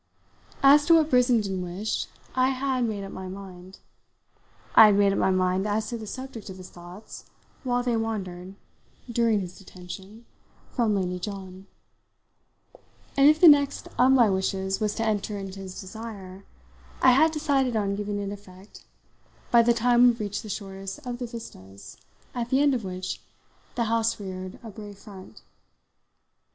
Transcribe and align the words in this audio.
As 0.63 0.83
to 0.87 0.95
what 0.95 1.11
Brissenden 1.11 1.61
wished 1.61 2.07
I 2.33 2.49
had 2.49 2.85
made 2.85 3.03
up 3.03 3.11
my 3.11 3.27
mind; 3.27 3.77
I 4.73 4.87
had 4.87 4.95
made 4.95 5.13
up 5.13 5.19
my 5.19 5.29
mind 5.29 5.67
as 5.67 5.89
to 5.89 5.97
the 5.99 6.07
subject 6.07 6.49
of 6.49 6.57
his 6.57 6.71
thoughts 6.71 7.29
while 7.63 7.83
they 7.83 7.95
wandered, 7.95 8.55
during 9.11 9.41
his 9.41 9.59
detention, 9.59 10.25
from 10.71 10.95
Lady 10.95 11.19
John; 11.19 11.67
and 13.15 13.29
if 13.29 13.39
the 13.39 13.47
next 13.47 13.89
of 13.99 14.11
my 14.13 14.27
wishes 14.27 14.79
was 14.79 14.95
to 14.95 15.03
enter 15.05 15.37
into 15.37 15.59
his 15.59 15.79
desire, 15.79 16.45
I 17.03 17.11
had 17.11 17.31
decided 17.31 17.75
on 17.75 17.95
giving 17.95 18.17
it 18.17 18.31
effect 18.31 18.81
by 19.51 19.61
the 19.61 19.71
time 19.71 20.07
we 20.07 20.13
reached 20.13 20.41
the 20.41 20.49
shortest 20.49 21.05
of 21.05 21.19
the 21.19 21.27
vistas 21.27 21.97
at 22.33 22.49
the 22.49 22.59
end 22.59 22.73
of 22.73 22.83
which 22.83 23.21
the 23.75 23.83
house 23.83 24.19
reared 24.19 24.57
a 24.63 24.71
brave 24.71 24.97
front. 24.97 25.41